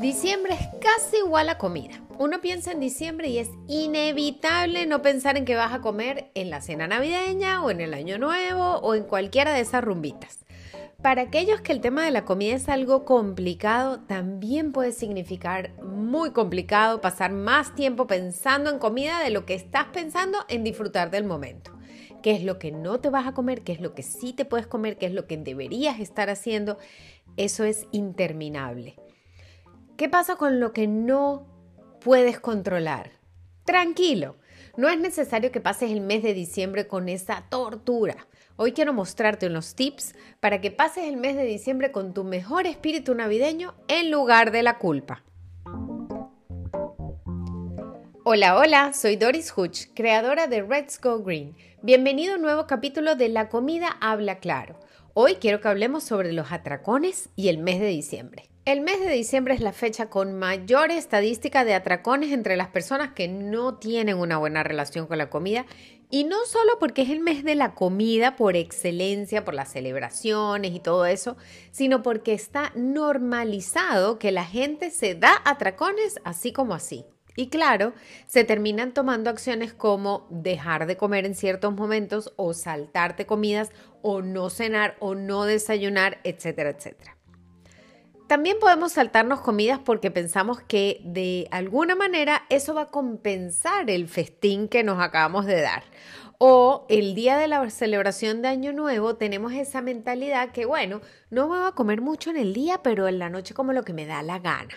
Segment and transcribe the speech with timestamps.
[0.00, 2.02] Diciembre es casi igual a comida.
[2.18, 6.50] Uno piensa en diciembre y es inevitable no pensar en que vas a comer en
[6.50, 10.44] la cena navideña o en el año nuevo o en cualquiera de esas rumbitas.
[11.00, 16.30] Para aquellos que el tema de la comida es algo complicado, también puede significar muy
[16.32, 21.24] complicado pasar más tiempo pensando en comida de lo que estás pensando en disfrutar del
[21.24, 21.72] momento.
[22.22, 23.62] ¿Qué es lo que no te vas a comer?
[23.62, 24.98] ¿Qué es lo que sí te puedes comer?
[24.98, 26.76] ¿Qué es lo que deberías estar haciendo?
[27.38, 28.96] Eso es interminable.
[29.96, 31.46] ¿Qué pasa con lo que no
[32.02, 33.12] puedes controlar?
[33.64, 34.36] Tranquilo,
[34.76, 38.26] no es necesario que pases el mes de diciembre con esa tortura.
[38.56, 42.66] Hoy quiero mostrarte unos tips para que pases el mes de diciembre con tu mejor
[42.66, 45.24] espíritu navideño en lugar de la culpa.
[48.22, 51.56] Hola, hola, soy Doris Hutch, creadora de Let's Go Green.
[51.80, 54.78] Bienvenido a un nuevo capítulo de La comida habla claro.
[55.14, 58.50] Hoy quiero que hablemos sobre los atracones y el mes de diciembre.
[58.66, 63.12] El mes de diciembre es la fecha con mayor estadística de atracones entre las personas
[63.12, 65.66] que no tienen una buena relación con la comida
[66.10, 70.72] y no solo porque es el mes de la comida por excelencia, por las celebraciones
[70.72, 71.36] y todo eso,
[71.70, 77.04] sino porque está normalizado que la gente se da atracones así como así.
[77.36, 77.92] Y claro,
[78.26, 83.70] se terminan tomando acciones como dejar de comer en ciertos momentos o saltarte comidas
[84.02, 87.15] o no cenar o no desayunar, etcétera, etcétera.
[88.26, 94.08] También podemos saltarnos comidas porque pensamos que de alguna manera eso va a compensar el
[94.08, 95.84] festín que nos acabamos de dar.
[96.38, 101.48] O el día de la celebración de Año Nuevo tenemos esa mentalidad que, bueno, no
[101.48, 103.94] me voy a comer mucho en el día, pero en la noche como lo que
[103.94, 104.74] me da la gana.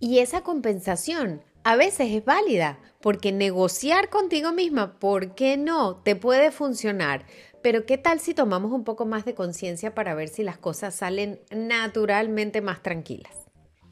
[0.00, 5.96] Y esa compensación a veces es válida, porque negociar contigo misma, ¿por qué no?
[6.02, 7.24] Te puede funcionar.
[7.62, 10.96] Pero ¿qué tal si tomamos un poco más de conciencia para ver si las cosas
[10.96, 13.32] salen naturalmente más tranquilas?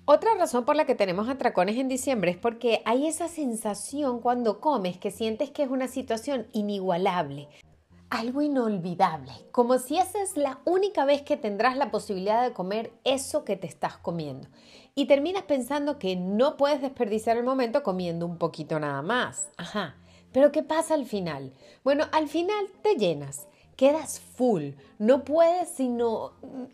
[0.06, 4.60] Otra razón por la que tenemos atracones en diciembre es porque hay esa sensación cuando
[4.60, 7.46] comes que sientes que es una situación inigualable,
[8.08, 12.92] algo inolvidable, como si esa es la única vez que tendrás la posibilidad de comer
[13.04, 14.48] eso que te estás comiendo.
[14.96, 19.46] Y terminas pensando que no puedes desperdiciar el momento comiendo un poquito nada más.
[19.58, 19.94] Ajá.
[20.32, 21.52] Pero ¿qué pasa al final?
[21.84, 23.46] Bueno, al final te llenas
[23.80, 26.32] quedas full, no puedes sino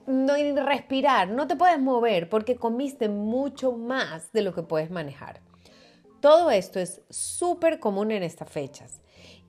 [0.09, 0.35] no
[0.65, 5.41] respirar, no te puedes mover porque comiste mucho más de lo que puedes manejar.
[6.21, 9.03] Todo esto es súper común en estas fechas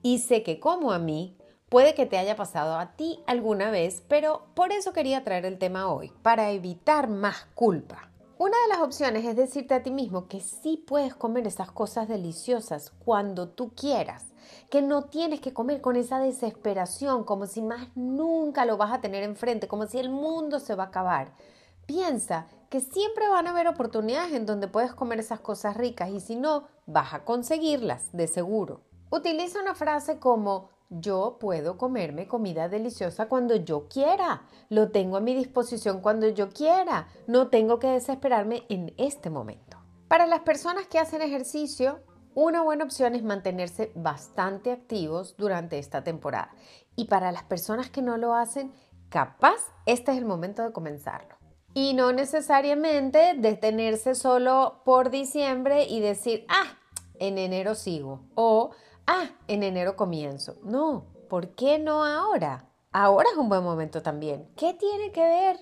[0.04, 1.36] y sé que como a mí,
[1.68, 5.58] puede que te haya pasado a ti alguna vez, pero por eso quería traer el
[5.58, 8.12] tema hoy, para evitar más culpa.
[8.38, 12.06] Una de las opciones es decirte a ti mismo que sí puedes comer esas cosas
[12.06, 14.26] deliciosas cuando tú quieras,
[14.70, 19.00] que no tienes que comer con esa desesperación, como si más nunca lo vas a
[19.00, 21.32] tener enfrente, como si el mundo se va a acabar.
[21.86, 26.20] Piensa que siempre van a haber oportunidades en donde puedes comer esas cosas ricas y
[26.20, 28.82] si no, vas a conseguirlas, de seguro.
[29.10, 34.42] Utiliza una frase como yo puedo comerme comida deliciosa cuando yo quiera.
[34.68, 37.08] Lo tengo a mi disposición cuando yo quiera.
[37.26, 39.78] No tengo que desesperarme en este momento.
[40.08, 42.00] Para las personas que hacen ejercicio,
[42.34, 46.50] una buena opción es mantenerse bastante activos durante esta temporada.
[46.96, 48.72] Y para las personas que no lo hacen,
[49.10, 51.36] capaz este es el momento de comenzarlo.
[51.74, 56.78] Y no necesariamente detenerse solo por diciembre y decir, ah,
[57.18, 58.22] en enero sigo.
[58.34, 58.70] O
[59.08, 60.56] ah, en enero comienzo.
[60.62, 62.66] No, ¿por qué no ahora?
[62.92, 64.48] Ahora es un buen momento también.
[64.56, 65.56] ¿Qué tiene que ver?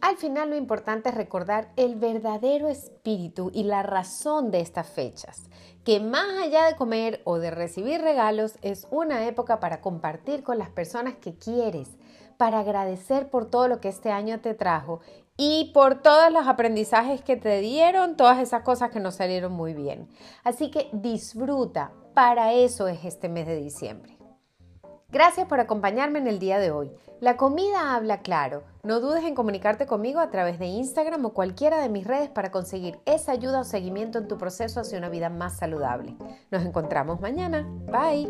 [0.00, 5.48] Al final lo importante es recordar el verdadero espíritu y la razón de estas fechas,
[5.84, 10.58] que más allá de comer o de recibir regalos es una época para compartir con
[10.58, 11.96] las personas que quieres,
[12.36, 15.00] para agradecer por todo lo que este año te trajo
[15.38, 19.74] y por todos los aprendizajes que te dieron, todas esas cosas que nos salieron muy
[19.74, 20.08] bien.
[20.44, 24.15] Así que disfruta, para eso es este mes de diciembre.
[25.08, 26.90] Gracias por acompañarme en el día de hoy.
[27.20, 28.64] La comida habla claro.
[28.82, 32.50] No dudes en comunicarte conmigo a través de Instagram o cualquiera de mis redes para
[32.50, 36.16] conseguir esa ayuda o seguimiento en tu proceso hacia una vida más saludable.
[36.50, 37.66] Nos encontramos mañana.
[37.86, 38.28] Bye.